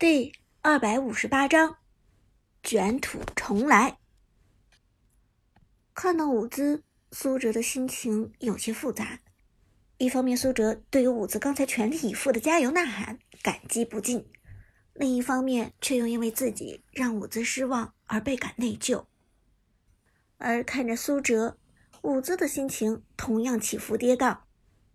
[0.00, 0.32] 第
[0.62, 1.76] 二百五十八章，
[2.62, 3.98] 卷土重来。
[5.92, 9.20] 看到舞姿，苏哲的心情有些复杂。
[9.98, 14.22] 一方面，苏哲对于舞姿刚才全力以赴的加油呐喊感激不尽；
[14.94, 19.04] 另一方面，却又因为自己让舞姿失望而倍感内疚。
[20.38, 21.58] 而看着苏哲，
[22.00, 24.38] 舞姿的心情同样起伏跌宕。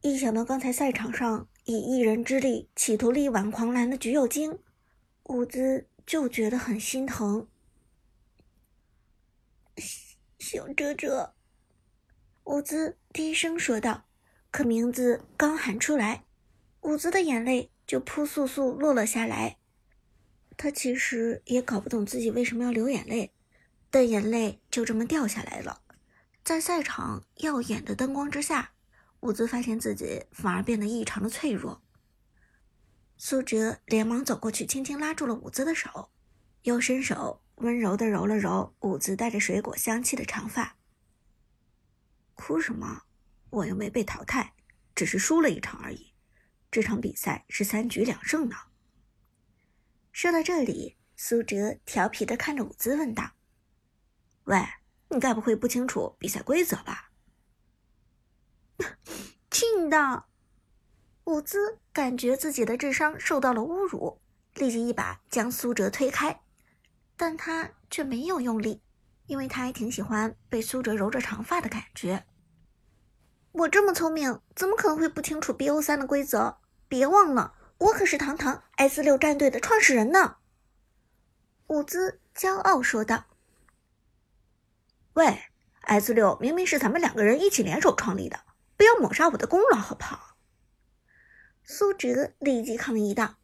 [0.00, 4.58] 一想到刚才赛场上以一人之力企图力挽狂澜的橘右京，
[5.28, 7.46] 伍兹就觉得很心疼。
[10.38, 11.34] 小哲哲，
[12.44, 14.06] 伍兹低声说道。
[14.50, 16.24] 可名字刚喊出来，
[16.80, 19.58] 伍兹的眼泪就扑簌簌落了下来。
[20.56, 23.34] 他其实也搞不懂自己为什么要流眼泪，
[23.90, 25.82] 但眼泪就这么掉下来了。
[26.42, 28.72] 在赛场耀眼的灯光之下，
[29.20, 31.82] 伍兹发现自己反而变得异常的脆弱。
[33.30, 36.10] 苏哲连忙走过去，轻轻拉住了伍兹的手，
[36.62, 40.78] 又伸手温柔的揉了揉伍兹带着水果香气的长发。
[42.32, 43.02] 哭什么？
[43.50, 44.54] 我又没被淘汰，
[44.94, 46.14] 只是输了一场而已。
[46.70, 48.56] 这场比赛是三局两胜呢。
[50.10, 53.32] 说到这里，苏哲调皮的看着伍兹问道
[54.44, 54.66] ：“喂，
[55.10, 57.10] 你该不会不清楚比赛规则吧？”
[59.50, 60.27] 听到。
[61.28, 64.18] 伍兹感觉自己的智商受到了侮辱，
[64.54, 66.40] 立即一把将苏哲推开，
[67.18, 68.80] 但他却没有用力，
[69.26, 72.24] 因为他还挺喜欢被苏哲揉着长发的感觉。
[73.52, 76.56] 我这么聪明，怎么可能会不清楚 BO 三的规则？
[76.88, 80.36] 别忘了，我可是堂堂 S 六战队的创始人呢！
[81.66, 83.24] 伍兹骄傲说道。
[85.12, 85.42] 喂
[85.82, 88.40] ，S 六明明是咱们两个人一起联手创立的，
[88.78, 90.27] 不要抹杀我的功劳，好不好？
[91.70, 93.34] 苏哲立即抗议道。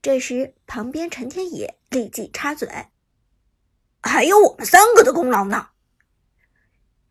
[0.00, 2.86] 这时，旁边陈天野立即插嘴
[4.02, 5.68] ：“还有我们三个的功劳呢。”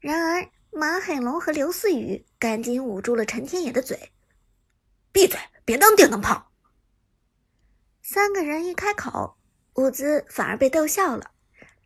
[0.02, 4.12] 然而，马海龙和刘思雨赶紧捂住了陈天野的嘴
[5.13, 6.51] ：“闭嘴，别当电灯泡！”
[8.01, 9.38] 三个人一开口，
[9.75, 11.29] 伍兹反而被逗笑了。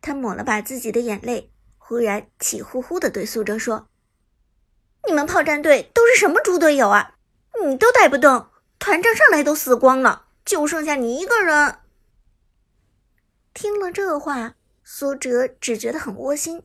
[0.00, 3.90] 他抹了把自己的眼泪，忽然气呼呼的对苏哲说
[5.06, 7.12] ：“你们炮战队都是什么猪队友啊？”
[7.64, 11.78] 你都带不动，团战上来都死光了，就剩下你一个人。
[13.54, 16.62] 听了这话，苏哲只觉得很窝心。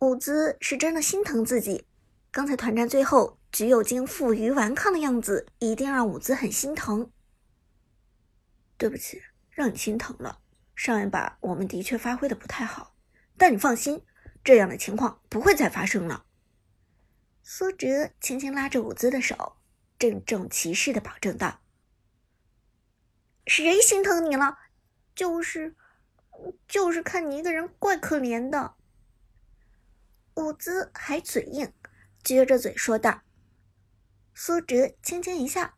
[0.00, 1.86] 伍兹是真的心疼自己，
[2.30, 7.10] 刚才团战最后橘右京负隅顽抗的样子，一定让伍兹很心疼。
[8.76, 10.38] 对不起，让你心疼了。
[10.74, 12.94] 上一把我们的确发挥的不太好，
[13.36, 14.02] 但你放心，
[14.44, 16.24] 这样的情况不会再发生了。
[17.42, 19.56] 苏哲轻轻拉着伍兹的手。
[19.98, 21.60] 郑重其事的保证道
[23.46, 24.56] ：“谁心疼你了？
[25.12, 25.74] 就是，
[26.68, 28.76] 就是看你一个人怪可怜的。”
[30.36, 31.72] 伍兹还嘴硬，
[32.22, 33.22] 撅着嘴说道。
[34.34, 35.74] 苏哲轻轻一笑，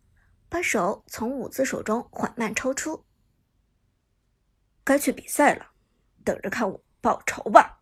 [0.50, 3.06] 把手从伍兹手中缓慢抽出。
[4.84, 5.70] 该去比赛了，
[6.22, 7.80] 等着看我报仇吧。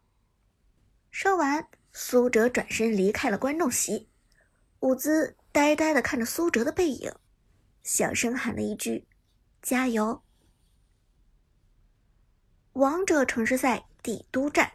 [1.10, 4.08] 说完，苏哲转身离开了观众席。
[4.78, 5.34] 伍兹。
[5.58, 7.12] 呆呆的看着苏哲的背影，
[7.82, 9.08] 小声喊了一句
[9.60, 10.22] ：“加油！”
[12.74, 14.70] 王者城市赛帝都站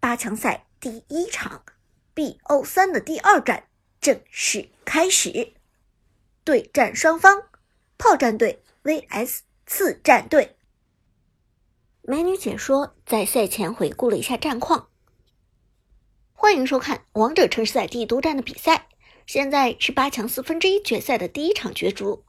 [0.00, 1.62] 八强赛第一场
[2.14, 3.68] BO 三的第二战
[4.00, 5.52] 正式开始，
[6.44, 7.50] 对战双方：
[7.98, 10.56] 炮战队 VS 次战队。
[12.00, 14.88] 美女解说在赛前回顾了一下战况，
[16.32, 18.88] 欢迎收看王者城市赛帝都站的比赛。
[19.26, 22.24] 现在是八强四分之一决赛的第一场角逐，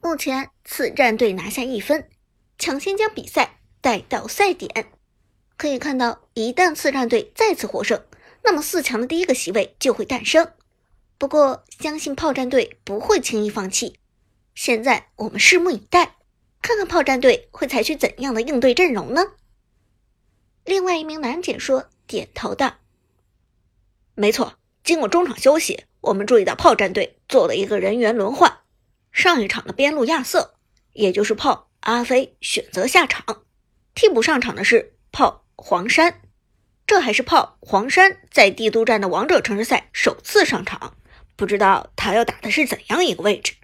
[0.00, 2.08] 目前次战队拿下一分，
[2.58, 4.92] 抢先将比赛带到赛点。
[5.56, 8.04] 可以看到，一旦次战队再次获胜，
[8.44, 10.52] 那么四强的第一个席位就会诞生。
[11.18, 13.98] 不过，相信炮战队不会轻易放弃。
[14.54, 16.16] 现在我们拭目以待，
[16.62, 19.32] 看看炮战队会采取怎样的应对阵容呢？
[20.64, 22.76] 另外一名男解说点头道
[24.14, 28.58] ：“没错，经过中场休息。”我们注意到炮战队做了一个人员轮换，
[29.10, 30.54] 上一场的边路亚瑟，
[30.92, 33.42] 也就是炮阿飞选择下场，
[33.92, 36.20] 替补上场的是炮黄山，
[36.86, 40.96] 这还是炮黄山在帝都站的王者城市赛首次上场，
[41.34, 43.54] 不知道他要打的是怎样一个位置。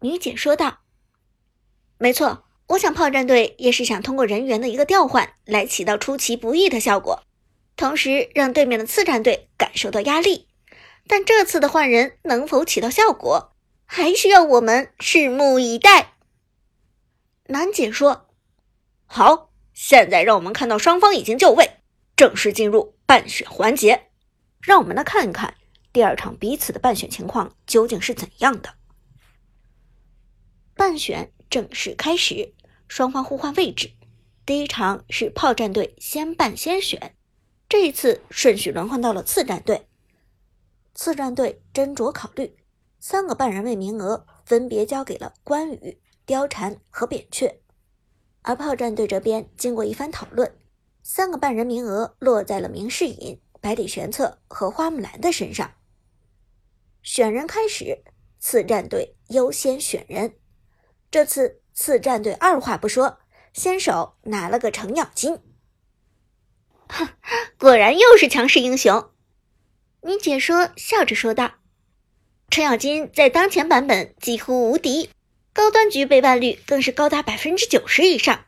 [0.00, 0.80] 女姐说道
[1.96, 7.22] ：“没错，我想炮战队也是想通过人员的一个调换来起到出其不意的效果，
[7.76, 10.48] 同时让对面的次战队感受到压力。”
[11.06, 13.54] 但这次的换人能否起到效果，
[13.84, 16.14] 还需要我们拭目以待。
[17.46, 18.28] 楠姐说
[19.04, 21.78] ：“好，现在让我们看到双方已经就位，
[22.16, 24.08] 正式进入半选环节。
[24.60, 25.56] 让我们来看一看
[25.92, 28.74] 第二场彼此的半选情况究竟是怎样的。”
[30.74, 32.54] 半选正式开始，
[32.88, 33.92] 双方互换位置。
[34.46, 37.14] 第一场是炮战队先办先选，
[37.68, 39.86] 这一次顺序轮换到了次战队。
[40.94, 42.56] 次战队斟酌考虑，
[43.00, 47.60] 三个半人位名额分别交给了关羽、貂蝉和扁鹊，
[48.42, 50.56] 而炮战队这边经过一番讨论，
[51.02, 55.72] 三个半人名额落在了明世隐、百里玄策和花木兰的身上。
[57.02, 58.04] 选人开始，
[58.38, 60.34] 次战队优先选人。
[61.10, 63.18] 这次次战队二话不说，
[63.52, 65.40] 先手拿了个程咬金。
[66.88, 67.08] 哼，
[67.58, 69.11] 果然又是强势英雄。
[70.04, 71.54] 你解说笑着说道
[72.50, 75.10] ：“程咬金在当前版本几乎无敌，
[75.52, 78.46] 高端局背叛率更是高达百分之九十以上。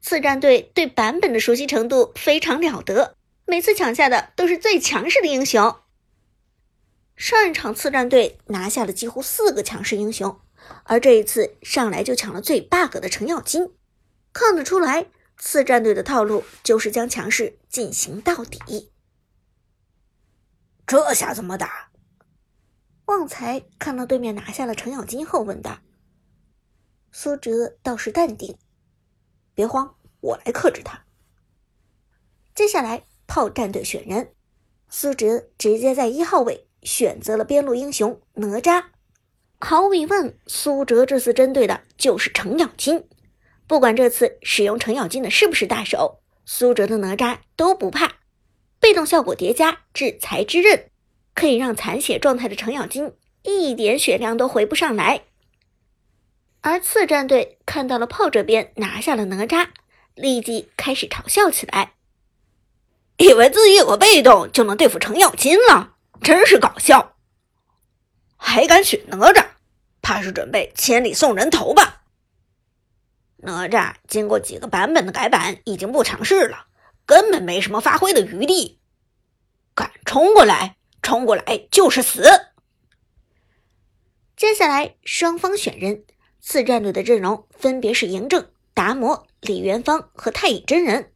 [0.00, 3.14] 次战队对版本的熟悉程度非常了得，
[3.44, 5.76] 每次抢下的都是最强势的英雄。
[7.14, 10.40] 上一场次战队拿下了几乎四个强势英雄，
[10.84, 13.70] 而这一次上来就抢了最 bug 的程咬金，
[14.32, 18.90] 看得出来，次战队的套路就是将强势进行到底。”
[20.86, 21.90] 这下怎么打？
[23.06, 25.80] 旺财看到对面拿下了程咬金后问道。
[27.10, 28.56] 苏哲倒是淡定，
[29.52, 31.04] 别慌，我来克制他。
[32.54, 34.32] 接下来炮战队选人，
[34.88, 38.84] 苏哲直接在一号位选择了边路英雄哪吒。
[39.58, 43.08] 毫无疑问，苏哲这次针对的就是程咬金。
[43.66, 48.18] 不管这次使用程咬金的是不是大手，苏哲的哪吒都不怕。
[48.86, 50.90] 被动效果叠加，制裁之刃
[51.34, 53.12] 可以让残血状态的程咬金
[53.42, 55.22] 一点血量都回不上来。
[56.60, 59.70] 而次战队看到了炮这边拿下了哪吒，
[60.14, 61.94] 立即开始嘲笑起来，
[63.16, 67.16] 以为自己有个被动就能对付程咬金了，真是搞笑！
[68.36, 69.46] 还敢选哪吒，
[70.00, 72.02] 怕是准备千里送人头吧？
[73.38, 76.66] 哪吒经过几个版本的改版，已经不强势了。
[77.06, 78.80] 根本没什么发挥的余地，
[79.74, 82.24] 敢冲过来，冲过来就是死。
[84.36, 86.04] 接下来双方选人，
[86.40, 91.12] 次战队的阵容分别是嬴政、达摩、李元芳和太乙真人，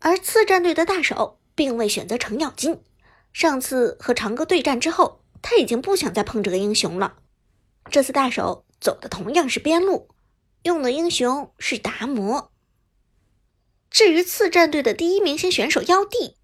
[0.00, 2.82] 而次战队的大手并未选择程咬金。
[3.32, 7.18] 上次和长歌对战之后，他已经不想再碰这个英雄了。
[7.90, 10.08] 这次大手走的同样是边路，
[10.62, 12.50] 用的英雄是达摩。
[13.96, 16.36] 至于次战队的第一明星选手妖帝，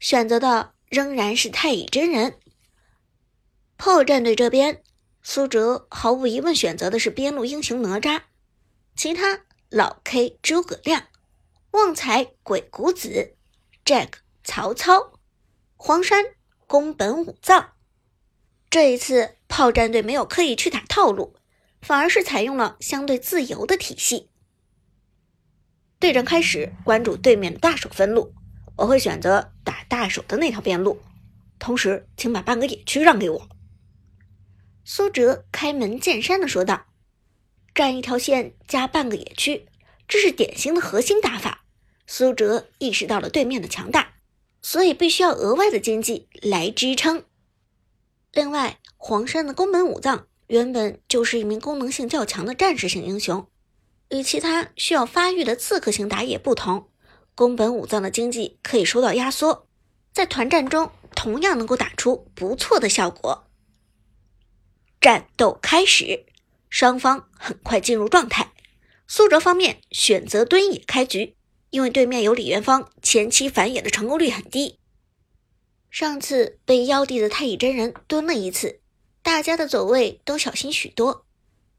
[0.00, 2.38] 选择的仍然是太乙真人。
[3.76, 4.82] 炮战队这边，
[5.22, 8.22] 苏哲毫无疑问选择的是边路英雄哪吒，
[8.96, 11.08] 其他老 K 诸葛亮、
[11.72, 13.34] 旺财鬼谷子、
[13.84, 14.08] Jack
[14.42, 15.12] 曹操、
[15.76, 16.24] 黄山
[16.66, 17.72] 宫本武藏。
[18.70, 21.36] 这一次炮战队没有刻意去打套路，
[21.82, 24.30] 反而是采用了相对自由的体系。
[26.04, 28.34] 对战开始，关注对面的大手分路，
[28.76, 31.00] 我会选择打大手的那条边路，
[31.58, 33.48] 同时请把半个野区让给我。
[34.84, 36.84] 苏哲开门见山的说道
[37.74, 39.66] ：“占一条线加半个野区，
[40.06, 41.64] 这是典型的核心打法。”
[42.06, 44.16] 苏哲意识到了对面的强大，
[44.60, 47.24] 所以必须要额外的经济来支撑。
[48.30, 53.48] 另外，黄山的宫本武藏原本就是一名功能性较强的战士型英雄。
[54.10, 56.90] 与其他需要发育的刺客型打野不同，
[57.34, 59.66] 宫本武藏的经济可以受到压缩，
[60.12, 63.48] 在团战中同样能够打出不错的效果。
[65.00, 66.26] 战斗开始，
[66.68, 68.52] 双方很快进入状态。
[69.06, 71.36] 苏哲方面选择蹲野开局，
[71.70, 74.78] 因为对面有李元芳，前期反野的成功率很低。
[75.90, 78.80] 上次被妖帝的太乙真人蹲了一次，
[79.22, 81.26] 大家的走位都小心许多，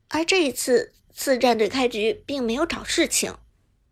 [0.10, 0.94] 而这一次。
[1.18, 3.38] 次战队开局并没有找事情，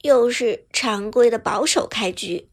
[0.01, 2.49] 又是常规的保守开局。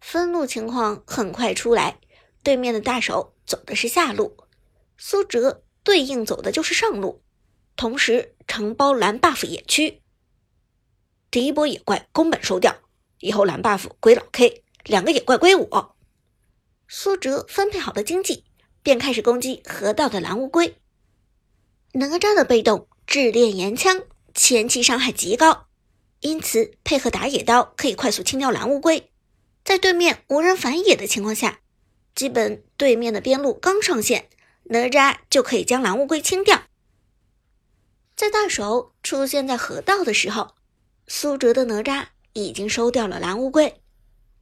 [0.00, 1.98] 分路情况很快出来，
[2.42, 4.38] 对面的大手走的是下路，
[4.96, 7.22] 苏哲对应走的就是上路，
[7.76, 10.00] 同时承包蓝 buff 野区。
[11.30, 12.74] 第一波野怪宫本收掉，
[13.20, 15.96] 以后蓝 buff 归老 K，两个野怪归我。
[16.88, 18.44] 苏哲分配好了经济，
[18.82, 20.78] 便开始攻击河道的蓝乌龟。
[21.92, 22.88] 哪吒的被动。
[23.06, 24.02] 智炼岩枪
[24.34, 25.66] 前期伤害极高，
[26.20, 29.10] 因此配合打野刀可以快速清掉蓝乌龟。
[29.62, 31.60] 在对面无人反野的情况下，
[32.14, 34.28] 基本对面的边路刚上线，
[34.64, 36.64] 哪吒就可以将蓝乌龟清掉。
[38.16, 40.54] 在大手出现在河道的时候，
[41.06, 43.80] 苏哲的哪吒已经收掉了蓝乌龟，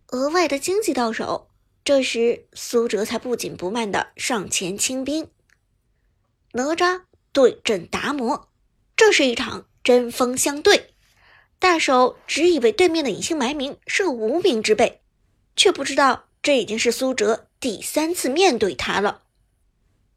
[0.09, 1.49] 额外的经济到手。
[1.85, 5.29] 这时，苏哲才不紧不慢的上前清兵。
[6.53, 7.03] 哪吒
[7.33, 8.49] 对阵达摩，
[8.97, 10.95] 这是一场针锋相对。
[11.59, 15.01] 大手只以为对面的隐姓埋名是个无名之辈，
[15.55, 19.23] 却不知道这已经是苏哲第三次面对他了。